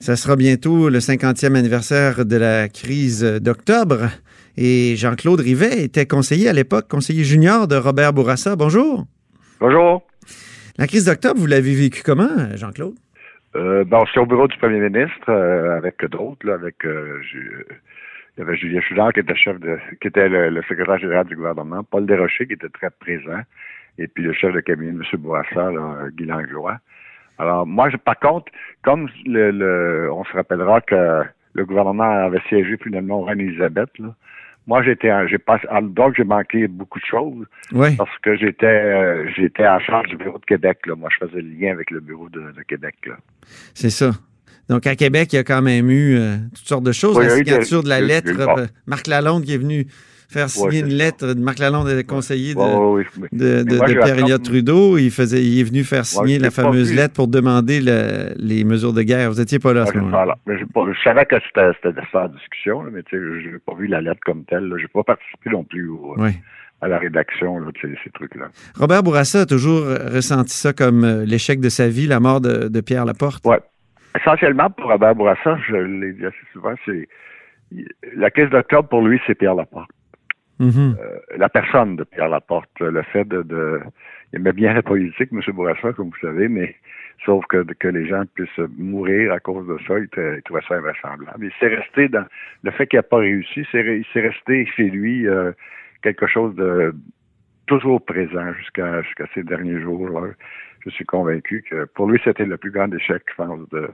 [0.00, 4.10] Ça sera bientôt le 50e anniversaire de la crise d'octobre.
[4.56, 8.54] Et Jean-Claude Rivet était conseiller à l'époque, conseiller junior de Robert Bourassa.
[8.54, 9.06] Bonjour.
[9.60, 10.06] Bonjour.
[10.78, 12.94] La crise d'octobre, vous l'avez vécue comment, Jean-Claude?
[13.56, 18.56] Euh, ben, au bureau du premier ministre euh, avec d'autres, avec euh, il y avait
[18.56, 22.52] Julien qui était chef de qui était le, secrétaire général du gouvernement, Paul Desrochers qui
[22.52, 23.40] était très présent,
[23.98, 25.02] et puis le chef de cabinet, M.
[25.18, 26.78] Bourassa, là, Guy Langlois.
[27.38, 28.50] Alors, moi, je, par contre,
[28.82, 31.22] comme le, on se rappellera que
[31.54, 33.90] le gouvernement avait siégé finalement Reine-Élisabeth,
[34.68, 37.46] moi, j'étais, j'ai pas, donc j'ai manqué beaucoup de choses.
[37.96, 40.80] Parce que j'étais, euh, j'étais en charge du bureau de Québec.
[40.86, 40.94] Là.
[40.94, 42.96] Moi, je faisais le lien avec le bureau de, Québec.
[43.72, 44.10] C'est ça.
[44.68, 47.18] Donc, à Québec, il y a quand même eu euh, toutes sortes de choses.
[47.18, 49.86] la signature de la lettre, euh, Marc Lalonde qui est venu
[50.28, 54.98] faire signer une lettre de Marc Lalonde, le conseiller de, Pierre Elliott Trudeau.
[54.98, 59.02] Il, faisait, il est venu faire signer la fameuse lettre pour demander les mesures de
[59.02, 59.30] guerre.
[59.30, 60.36] Vous n'étiez pas là à ce moment-là.
[60.46, 64.70] Je savais que c'était en discussion, mais je n'ai pas vu la lettre comme telle.
[64.76, 65.90] Je n'ai pas participé non plus
[66.80, 68.50] à la rédaction de ces, trucs-là.
[68.76, 72.80] Robert Bourassa a toujours ressenti ça comme euh, l'échec de sa vie, la mort de,
[72.80, 73.42] Pierre Laporte.
[73.44, 73.56] Oui.
[74.14, 77.08] Essentiellement, pour Robert Bourassa, je l'ai dit assez souvent, c'est
[78.16, 79.90] la caisse d'octobre, pour lui, c'est Pierre Laporte.
[80.60, 80.96] Mm-hmm.
[80.98, 83.80] Euh, la personne de Pierre Laporte, le fait de, de,
[84.32, 85.40] il aimait bien la politique, M.
[85.54, 86.74] Bourassa, comme vous savez, mais
[87.24, 90.08] sauf que, que les gens puissent mourir à cause de ça, il,
[90.42, 91.44] trouvait ça invraisemblable.
[91.44, 92.26] Il s'est resté dans
[92.62, 95.52] le fait qu'il n'a pas réussi, il s'est resté chez lui euh,
[96.02, 96.94] quelque chose de
[97.66, 100.26] toujours présent jusqu'à jusqu'à ces derniers jours.
[100.84, 103.90] Je suis convaincu que pour lui, c'était le plus grand échec, je pense, de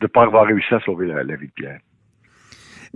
[0.00, 1.80] ne pas avoir réussi à sauver la vie de Pierre.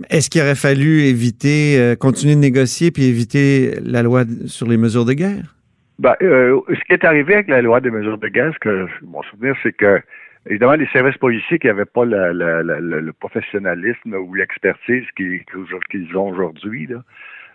[0.09, 4.77] Est-ce qu'il aurait fallu éviter, euh, continuer de négocier puis éviter la loi sur les
[4.77, 5.55] mesures de guerre?
[5.99, 8.87] Ben, euh, ce qui est arrivé avec la loi des mesures de guerre, ce que
[9.03, 10.01] mon souvenir, c'est que
[10.49, 16.89] évidemment les services policiers qui n'avaient pas le professionnalisme ou l'expertise qu'ils ont aujourd'hui,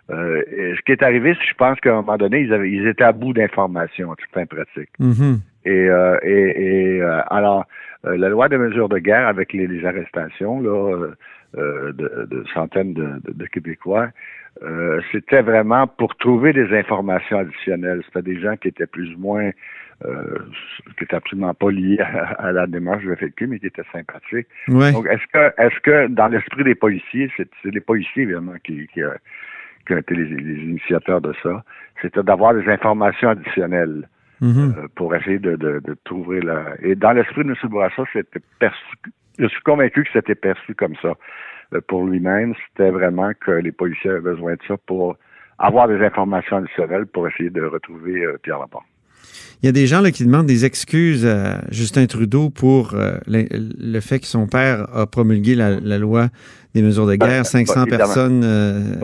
[0.09, 2.87] euh, ce qui est arrivé, c'est je pense qu'à un moment donné, ils, avaient, ils
[2.87, 4.89] étaient à bout d'informations, tout fin pratique.
[4.99, 5.37] Mm-hmm.
[5.65, 5.87] Et,
[6.23, 7.65] et, et alors,
[8.03, 11.13] la loi des mesures de guerre avec les, les arrestations, là,
[11.57, 14.07] euh, de, centaines de, Québécois.
[14.63, 18.03] Euh, c'était vraiment pour trouver des informations additionnelles.
[18.05, 19.49] C'était des gens qui étaient plus ou moins,
[20.05, 20.37] euh,
[20.97, 24.47] qui étaient absolument pas liés à, la démarche de FQ, mais qui étaient sympathiques.
[24.69, 29.01] Donc, est-ce que, est-ce que dans l'esprit des policiers, c'est, les policiers évidemment qui, qui,
[29.85, 31.65] qui ont été les, initiateurs de ça,
[32.01, 34.07] c'était d'avoir des informations additionnelles.
[34.41, 34.87] Mm-hmm.
[34.95, 36.73] pour essayer de, de, trouver la.
[36.81, 37.55] Et dans l'esprit de M.
[37.69, 38.97] Bourassa, c'était perçu
[39.39, 41.13] je suis convaincu que c'était perçu comme ça
[41.73, 42.53] euh, pour lui-même.
[42.69, 45.17] C'était vraiment que les policiers avaient besoin de ça pour
[45.57, 48.85] avoir des informations additionnelles pour essayer de retrouver euh, Pierre Laporte.
[49.61, 53.17] Il y a des gens là, qui demandent des excuses à Justin Trudeau pour euh,
[53.27, 56.29] le, fait que son père a promulgué la, loi
[56.73, 58.95] des mesures de guerre, 500 personnes euh,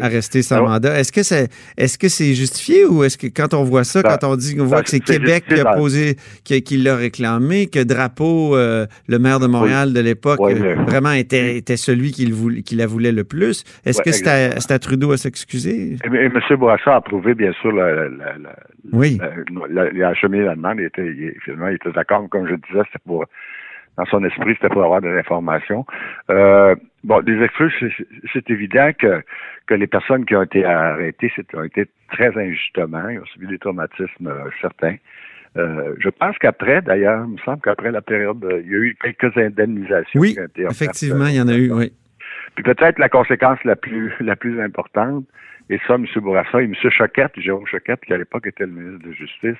[0.00, 0.98] arrêtées sans mandat.
[0.98, 4.16] Est-ce que c'est est-ce que c'est justifié ou est-ce que quand on voit ça, ben,
[4.20, 7.66] quand on dit qu'on voit ben, que c'est Québec qui a posé, qui, l'a réclamé,
[7.66, 10.40] que Drapeau, euh, le maire de Montréal de l'époque,
[10.86, 14.28] vraiment était, était celui qui, voulait, qui la voulait le plus, est-ce que c'est
[14.72, 15.96] à, Trudeau à s'excuser?
[16.04, 16.32] Et, M.
[16.58, 18.08] Bourassa a approuvé, bien sûr, la,
[18.92, 19.18] oui.
[19.92, 23.02] il a acheminé la demande, il était, finalement, il était d'accord, comme je disais, c'était
[23.06, 23.24] pour
[23.96, 25.86] dans son esprit, c'était pour avoir de l'information.
[26.30, 26.74] Euh,
[27.04, 27.72] bon, des excuses,
[28.32, 29.22] c'est évident que,
[29.66, 33.58] que les personnes qui ont été arrêtées ont été très injustement, ils ont subi des
[33.58, 34.96] traumatismes euh, certains.
[35.56, 38.96] Euh, je pense qu'après, d'ailleurs, il me semble qu'après la période, il y a eu
[39.02, 40.20] quelques indemnisations.
[40.20, 41.92] Oui, effectivement, il y en a eu, oui.
[42.54, 45.24] Puis peut-être la conséquence la plus la plus importante,
[45.68, 46.06] et ça, M.
[46.16, 46.74] Bourassa et M.
[46.74, 49.58] Choquette, Jérôme Choquette, qui à l'époque était le ministre de Justice,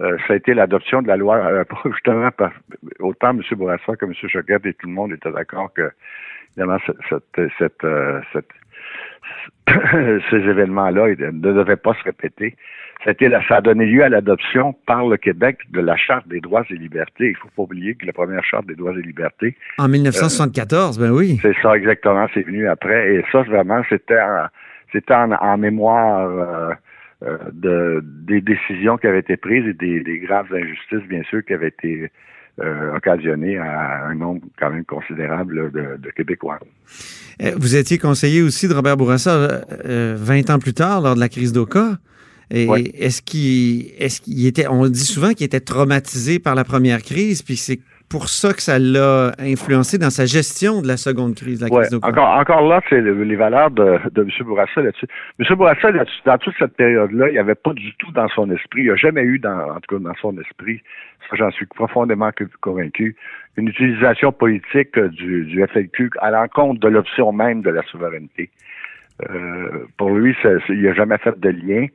[0.00, 2.52] euh, ça a été l'adoption de la loi, euh, justement, par,
[3.00, 3.42] autant M.
[3.52, 4.12] Bourassa que M.
[4.14, 5.90] Choquette et tout le monde étaient d'accord que,
[6.50, 6.78] évidemment,
[7.08, 8.20] cette, cette, euh,
[10.30, 12.56] ces événements-là ne devaient pas se répéter.
[13.04, 16.26] Ça a, été, ça a donné lieu à l'adoption par le Québec de la Charte
[16.28, 17.28] des droits et libertés.
[17.28, 19.56] Il faut pas oublier que la première Charte des droits et libertés...
[19.78, 21.38] En 1974, ben oui.
[21.42, 22.26] C'est ça, exactement.
[22.32, 23.14] C'est venu après.
[23.14, 24.46] Et ça, vraiment, c'était en,
[24.92, 26.74] c'était en, mémoire euh,
[27.22, 31.68] de, des décisions qui avaient été prises et des, graves injustices, bien sûr, qui avaient
[31.68, 32.10] été
[32.94, 36.58] occasionné à un nombre quand même considérable de, Québécois.
[37.56, 41.52] Vous étiez conseiller aussi de Robert Bourassa 20 ans plus tard, lors de la crise
[41.52, 41.98] d'Oka.
[42.50, 42.66] Et
[43.04, 47.42] est-ce qu'il est qu'il était, on dit souvent qu'il était traumatisé par la première crise,
[47.42, 51.60] puis c'est pour ça que ça l'a influencé dans sa gestion de la seconde crise,
[51.60, 54.30] la crise encore, encore là, c'est les valeurs de, de M.
[54.44, 55.06] Bourassa là-dessus.
[55.38, 55.56] M.
[55.56, 58.82] Bourassa, là dans toute cette période-là, il n'y avait pas du tout dans son esprit,
[58.82, 60.80] il n'y a jamais eu, dans, en tout cas dans son esprit,
[61.28, 62.30] ça j'en suis profondément
[62.60, 63.16] convaincu,
[63.56, 68.50] une utilisation politique du, du FLQ à l'encontre de l'option même de la souveraineté.
[69.30, 70.36] Euh, pour lui,
[70.68, 71.86] il n'a jamais fait de lien.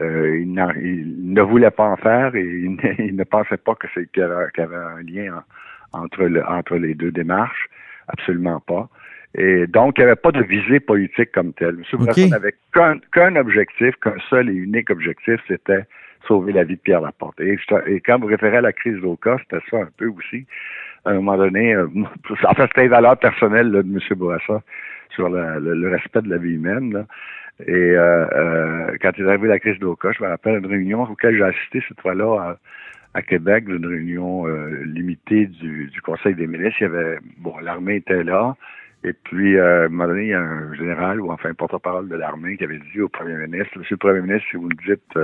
[0.00, 4.22] Euh, il, ne voulait pas en faire et il, ne, pensait pas que c'est qu'il
[4.22, 5.44] y, avait un lien
[5.92, 7.68] entre, le, entre les deux démarches.
[8.08, 8.88] Absolument pas.
[9.34, 11.76] Et donc, il n'y avait pas de visée politique comme telle.
[11.92, 12.00] M.
[12.02, 12.28] Okay.
[12.28, 15.84] n'avait qu'un objectif, qu'un seul et unique objectif, c'était
[16.26, 17.40] sauver la vie de Pierre Laporte.
[17.40, 20.46] Et, et quand vous référez à la crise d'Oka, c'était ça un peu aussi.
[21.04, 21.86] À un moment donné, euh,
[22.44, 23.98] en fait, c'était les valeurs personnelles de M.
[24.16, 24.62] Bourassa
[25.14, 26.92] sur le, respect de la vie humaine.
[26.92, 27.06] Là.
[27.66, 31.36] Et euh, euh, quand est arrivé la crise d'Oka, je me rappelle une réunion auquel
[31.36, 32.56] j'ai assisté cette fois-là
[33.14, 36.78] à, Québec, une réunion euh, limitée du, Conseil des ministres.
[36.80, 38.56] Il y avait bon, l'armée était là.
[39.04, 42.08] Et puis, à un moment donné, il y a un général ou enfin un porte-parole
[42.08, 44.76] de l'armée qui avait dit au premier ministre, Monsieur le Premier ministre, si vous nous
[44.86, 45.18] dites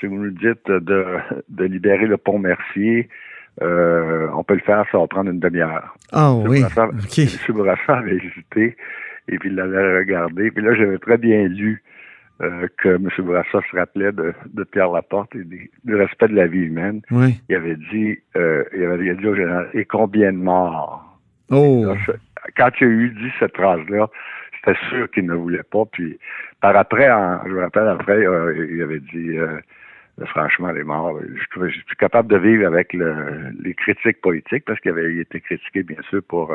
[0.00, 1.04] si vous nous dites de,
[1.48, 3.08] de libérer le pont Mercier,
[3.60, 5.94] on peut le faire, ça va prendre une demi-heure.
[6.12, 6.62] Ah oui.
[6.62, 7.54] M.
[7.54, 8.76] Bourassa avait hésité.
[9.28, 10.50] Et puis il l'avait regardé.
[10.50, 11.82] Puis là, j'avais très bien lu
[12.40, 13.08] euh, que M.
[13.18, 14.32] Bourassa se rappelait de,
[14.70, 17.02] Pierre Laporte et du respect de la vie humaine.
[17.48, 21.04] Il avait dit, euh, il avait dit au général, et combien de morts?
[21.50, 21.94] Oh.
[22.56, 24.08] quand il a eu dit cette phrase-là,
[24.56, 25.84] c'était sûr qu'il ne voulait pas.
[25.90, 26.18] Puis
[26.60, 27.08] par après,
[27.46, 29.36] je me rappelle après, euh, il avait dit
[30.26, 35.16] franchement, les morts, je, suis capable de vivre avec les critiques politiques parce qu'il avait
[35.16, 36.52] été critiqué, bien sûr, pour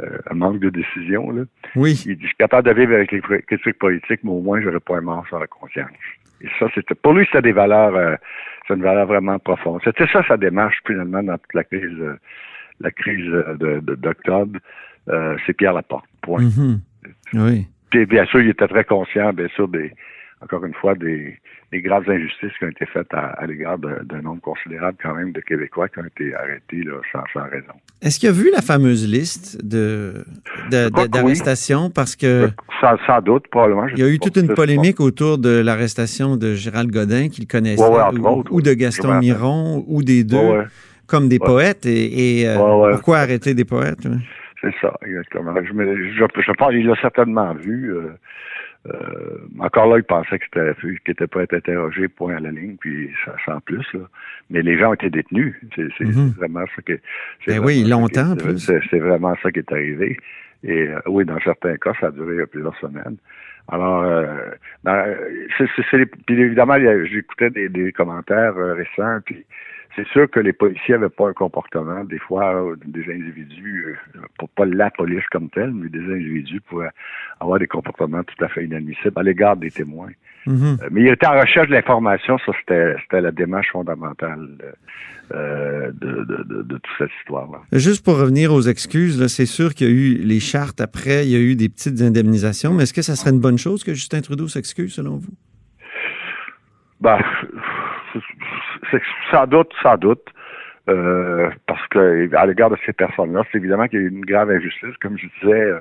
[0.00, 1.30] euh, un manque de décision.
[1.30, 1.42] Là.
[1.76, 2.02] Oui.
[2.06, 4.80] Il dit, je suis capable de vivre avec les critiques politiques, mais au moins, j'aurais
[4.80, 5.90] pas un mort sur la conscience.
[6.40, 8.16] Et ça, c'était, pour lui, c'était des valeurs, euh,
[8.66, 9.80] c'est une valeur vraiment profonde.
[9.84, 12.18] C'était ça sa démarche, finalement, dans toute la crise, euh,
[12.80, 14.58] la crise de, d'octobre.
[15.08, 16.06] Euh, c'est Pierre Laporte.
[16.22, 16.42] Point.
[16.42, 16.78] Mm-hmm.
[17.34, 17.66] Oui.
[17.90, 19.92] Puis, bien sûr, il était très conscient, bien sûr, des,
[20.42, 21.36] encore une fois, des,
[21.72, 25.40] des graves injustices qui ont été faites à, l'égard d'un nombre considérable quand même de
[25.40, 27.72] Québécois qui ont été arrêtés là, sans, raison.
[28.02, 30.24] Est-ce qu'il a vu la fameuse liste de,
[30.70, 31.90] d'arrestations?
[31.90, 32.48] Parce que...
[32.80, 33.86] Sans, doute, probablement.
[33.88, 37.82] Il y a eu toute une polémique autour de l'arrestation de Gérald Godin, qu'il connaissait,
[38.50, 40.64] ou, de Gaston Miron, ou des deux,
[41.06, 41.86] comme des poètes.
[41.86, 44.06] Et, euh, pourquoi arrêter des poètes?
[44.60, 45.54] C'est ça, exactement.
[45.56, 47.94] Je, je, pense qu'il l'a certainement vu.
[47.94, 48.10] Euh,
[48.88, 52.50] euh, encore là, il pensait que c'était qu'il n'était pas être interrogé, point à la
[52.50, 53.86] ligne, puis ça sans plus.
[53.94, 54.00] Là.
[54.50, 55.54] Mais les gens ont été détenus.
[55.76, 56.34] C'est mhm.
[56.36, 56.98] vraiment ça que.
[57.46, 58.34] Ben oui, longtemps.
[58.56, 60.16] C'est vraiment ça qui est arrivé.
[60.64, 63.16] Et euh, oui, dans certains cas, ça a duré plusieurs semaines.
[63.68, 64.50] Alors, euh,
[65.56, 69.44] c'est, puis évidemment, j'écoutais des, des commentaires euh, récents, puis
[69.94, 74.48] c'est sûr que les policiers n'avaient pas un comportement, des fois, des individus, euh, pour
[74.50, 76.90] pas la police comme telle, mais des individus pouvaient
[77.40, 80.10] avoir des comportements tout à fait inadmissibles à l'égard des témoins.
[80.46, 80.82] Mm-hmm.
[80.82, 84.48] Euh, mais il était en recherche de l'information, ça c'était la démarche fondamentale
[85.32, 87.58] euh, de, de, de, toute cette histoire-là.
[87.72, 91.30] Juste pour revenir aux excuses, c'est sûr qu'il y a eu les chartes après, il
[91.30, 93.94] y a eu des petites indemnisations, mais est-ce que ça serait une bonne chose que
[93.94, 95.32] Justin Trudeau s'excuse selon vous?
[97.00, 97.18] Ben,
[99.30, 100.28] sans doute, sans doute.
[100.88, 104.24] Euh, parce que à l'égard de ces personnes-là, c'est évidemment qu'il y a eu une
[104.24, 105.72] grave injustice, comme je disais.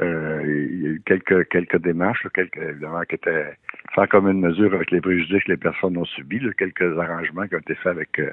[0.00, 3.54] Euh, il y a eu quelques quelques démarches, quelques évidemment qui étaient
[3.94, 7.58] sans commune mesure avec les préjudices que les personnes ont subis, quelques arrangements qui ont
[7.58, 8.30] été faits avec euh,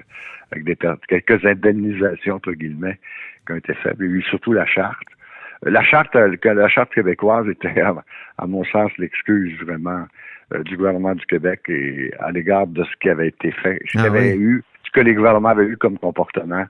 [0.52, 0.78] avec des
[1.10, 3.00] quelques indemnisations entre guillemets
[3.46, 3.98] qui ont été faits.
[4.00, 5.08] Il y a eu surtout la charte.
[5.64, 7.82] La charte, la charte québécoise était,
[8.38, 10.06] à mon sens, l'excuse vraiment
[10.54, 13.98] euh, du gouvernement du Québec et à l'égard de ce qui avait été fait, ce,
[14.00, 16.66] ah avait eu, ce que les gouvernements avaient eu comme comportement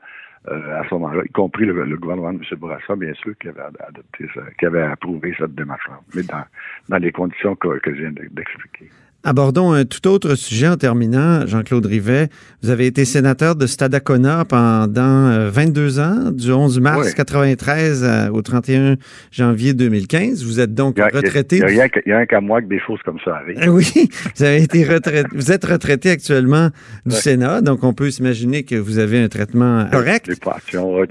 [0.49, 2.57] euh, à ce moment-là, y compris le, gouvernement de M.
[2.57, 6.43] Bourassa, bien sûr, qui avait adopté ça, qui avait approuvé cette démarche-là, mais dans,
[6.87, 8.89] dans les conditions que, que je viens d'expliquer.
[9.27, 11.45] Abordons un tout autre sujet en terminant.
[11.45, 12.29] Jean-Claude Rivet,
[12.63, 18.29] vous avez été sénateur de Stadacona pendant 22 euh, ans, du 11 mars 1993 euh,
[18.29, 18.95] au 31
[19.31, 20.45] janvier 2015.
[20.45, 21.57] Vous êtes donc retraité.
[21.57, 23.57] Il n'y a, rien qu'à moi que des choses comme ça arrivent.
[23.67, 25.27] Oui, vous avez été retraité.
[25.33, 26.69] vous êtes retraité actuellement
[27.05, 30.31] du Sénat, donc on peut s'imaginer que vous avez un traitement correct.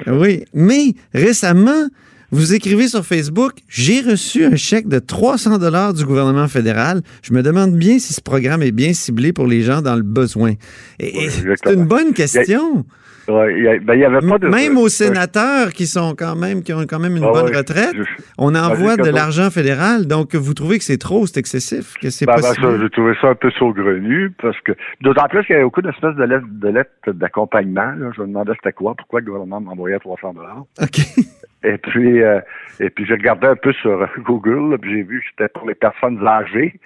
[0.07, 1.91] Oui, mais récemment,
[2.33, 7.03] vous écrivez sur Facebook, j'ai reçu un chèque de 300 dollars du gouvernement fédéral.
[7.23, 10.03] Je me demande bien si ce programme est bien ciblé pour les gens dans le
[10.03, 10.55] besoin.
[10.99, 12.85] C'est une bonne question.
[13.29, 14.49] Ouais, ben, y avait pas de...
[14.49, 17.95] Même aux sénateurs qui sont quand même qui ont quand même une ah bonne retraite,
[18.39, 20.07] on envoie de l'argent fédéral.
[20.07, 23.29] Donc, vous trouvez que c'est trop, c'est excessif, que c'est ben, ben J'ai trouvé ça
[23.29, 26.69] un peu saugrenu parce que d'autant plus qu'il y avait beaucoup d'espèces de lettres de
[26.69, 27.95] lettres d'accompagnement.
[28.17, 30.65] Je me demandais c'était quoi, pourquoi le gouvernement m'envoyait 300 dollars.
[30.81, 31.01] OK.
[31.67, 32.41] Et puis, euh,
[32.79, 35.75] et puis j'ai regardé un peu sur Google, puis j'ai vu que c'était pour les
[35.75, 36.79] personnes âgées,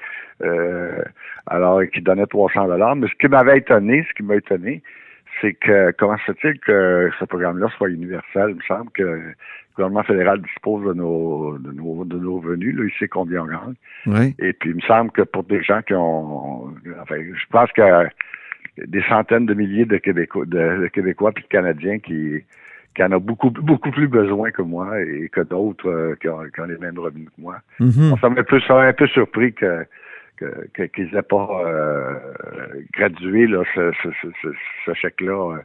[0.43, 1.03] euh,
[1.47, 2.97] alors qui donnaient 300 dollars.
[2.97, 4.83] Mais ce qui m'avait étonné, ce qui m'a étonné,
[5.41, 8.51] c'est que comment se fait-il que ce programme-là soit universel?
[8.51, 9.35] Il me semble que le
[9.77, 13.47] gouvernement fédéral dispose de nos de nos, de nos venus, là, il sait combien on
[13.47, 13.75] gagne.
[14.07, 14.35] Oui.
[14.39, 17.83] Et puis il me semble que pour des gens qui ont enfin, je pense que
[18.87, 22.43] des centaines de milliers de Québécois de, Québécois puis de Canadiens qui
[23.01, 26.43] qui en a beaucoup beaucoup plus besoin que moi et que d'autres euh, qui, ont,
[26.69, 27.57] les mêmes revenus que moi.
[27.81, 28.21] Mm-hmm.
[28.21, 29.87] ça m'a un peu, un peu surpris que
[30.95, 32.15] qu'ils n'aient pas euh,
[32.95, 33.91] gradué là, ce,
[34.87, 35.59] ce, chèque-là euh,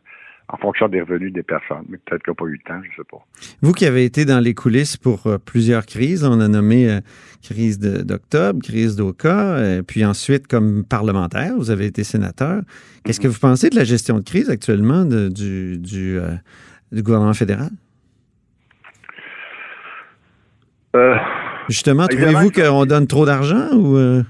[0.50, 1.86] en fonction des revenus des personnes.
[1.88, 3.26] Mais peut-être qu'il n'y a pas eu le temps, je ne sais pas.
[3.62, 7.00] Vous qui avez été dans les coulisses pour euh, plusieurs crises, on a nommé
[7.42, 12.62] crise d'octobre, crise d'Oka, puis ensuite comme parlementaire, vous avez été sénateur.
[13.04, 16.20] Qu'est-ce que vous pensez de la gestion de crise actuellement du, du,
[16.96, 17.70] du, gouvernement fédéral?
[21.68, 24.24] Justement, trouvez-vous qu'on donne trop d'argent ou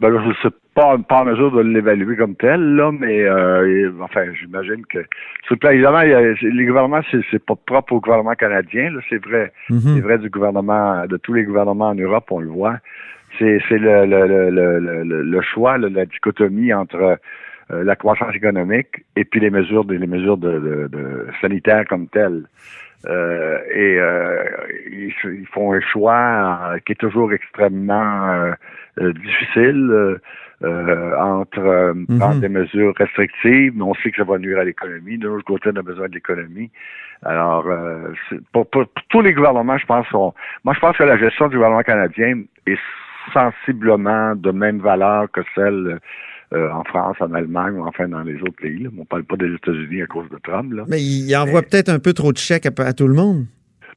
[0.00, 3.22] ben là, je ne suis pas, pas en mesure de l'évaluer comme tel, là, mais
[3.22, 4.98] euh, enfin, j'imagine que
[5.70, 9.52] évidemment, il y a, les gouvernements, c'est pas propre au gouvernement canadien, là, c'est vrai.
[9.70, 9.80] Mhm.
[9.80, 12.78] C'est vrai du gouvernement, de tous les gouvernements en Europe, on le voit.
[13.38, 17.18] C'est le, le, le, le, choix, la dichotomie entre
[17.70, 22.44] euh, la croissance économique et puis les mesures les mesures de, de, sanitaires comme telles.
[23.06, 24.44] Euh, et euh,
[24.90, 28.52] ils, font un choix qui est toujours extrêmement
[28.98, 30.18] difficile
[30.62, 35.18] entre prendre des mesures restrictives, mais on sait que ça va nuire à l'économie.
[35.18, 36.70] De l'autre côté, on a besoin de l'économie.
[37.24, 37.66] Alors,
[38.52, 41.82] pour, pour, tous les gouvernements, je pense, moi, je pense que la gestion du gouvernement
[41.82, 42.78] canadien est
[43.32, 46.00] sensiblement de même valeur que celle
[46.52, 48.86] euh, en France, en Allemagne ou enfin dans les autres pays.
[48.96, 50.72] On ne parle pas des États-Unis à cause de Trump.
[50.88, 53.46] Mais il envoie peut-être un peu trop de chèques à tout le monde.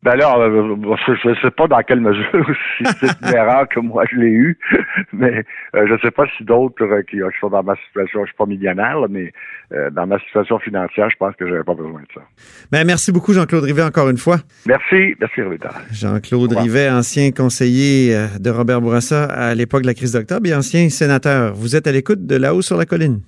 [0.03, 0.75] Ben là, euh,
[1.23, 2.45] je ne sais pas dans quelle mesure,
[2.77, 4.57] si c'est une erreur que moi je l'ai eu,
[5.13, 5.43] mais
[5.75, 8.25] euh, je ne sais pas si d'autres euh, qui, sont dans ma situation, je ne
[8.27, 9.31] suis pas millionnaire, mais
[9.91, 12.21] dans ma situation financière, je pense que je n'avais pas besoin de ça.
[12.71, 14.37] Ben, merci beaucoup, Jean-Claude Rivet, encore une fois.
[14.65, 15.57] Merci, merci Rivet.
[15.91, 20.87] Jean-Claude Rivet, ancien conseiller de Robert Bourassa à l'époque de la crise d'octobre et ancien
[20.89, 21.53] sénateur.
[21.53, 23.19] Vous êtes à l'écoute de là-haut sur la colline.